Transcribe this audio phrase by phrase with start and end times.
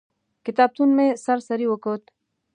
[0.45, 2.03] کتابتون مې سر سري وکت.